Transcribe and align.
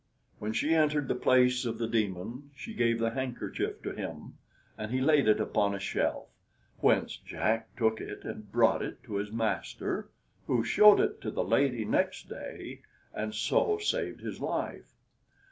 When 0.39 0.51
she 0.51 0.73
entered 0.73 1.07
the 1.07 1.13
place 1.13 1.63
of 1.63 1.77
the 1.77 1.87
demon, 1.87 2.49
she 2.55 2.73
gave 2.73 2.97
the 2.97 3.11
handkerchief 3.11 3.83
to 3.83 3.91
him, 3.91 4.35
and 4.75 4.91
he 4.91 4.99
laid 4.99 5.27
it 5.27 5.39
upon 5.39 5.75
a 5.75 5.79
shelf, 5.79 6.25
whence 6.79 7.15
Jack 7.17 7.75
took 7.75 8.01
it 8.01 8.23
and 8.23 8.51
brought 8.51 8.81
it 8.81 9.03
to 9.03 9.17
his 9.17 9.31
master, 9.31 10.09
who 10.47 10.63
showed 10.63 10.99
it 10.99 11.21
to 11.21 11.29
the 11.29 11.43
lady 11.43 11.85
next 11.85 12.27
day, 12.29 12.81
and 13.13 13.35
so 13.35 13.77
saved 13.77 14.21
his 14.21 14.41
life. 14.41 14.89